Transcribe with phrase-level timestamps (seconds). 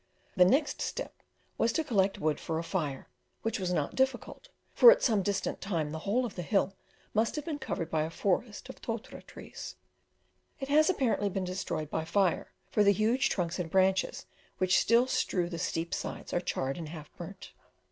[0.35, 1.13] The next step
[1.59, 3.07] was to collect wood for a fire,
[3.43, 6.73] which was not difficult, for at some distant time the whole of the hill
[7.13, 9.75] must have been covered by a forest of totara trees;
[10.59, 14.25] it has apparently been destroyed by fire, for the huge trunks and branches
[14.57, 17.51] which still strew the steep sides are charred and half burnt.